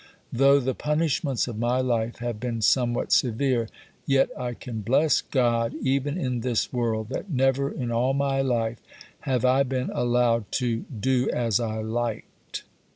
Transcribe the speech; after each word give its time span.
(Tho' 0.33 0.59
the 0.59 0.73
"punishments" 0.73 1.47
of 1.47 1.59
my 1.59 1.79
life 1.79 2.15
have 2.15 2.39
been 2.39 2.63
somewhat 2.63 3.11
severe, 3.11 3.69
yet 4.07 4.29
I 4.35 4.55
can 4.55 4.81
bless 4.81 5.21
God, 5.21 5.75
even 5.79 6.17
in 6.17 6.39
this 6.39 6.73
world, 6.73 7.09
that 7.09 7.29
never 7.29 7.69
in 7.69 7.91
all 7.91 8.15
my 8.15 8.41
life 8.41 8.79
have 9.29 9.45
I 9.45 9.61
been 9.61 9.91
allowed 9.93 10.51
to 10.53 10.85
"do 10.99 11.29
as 11.29 11.59
I 11.59 11.83
liked.") 11.83 12.63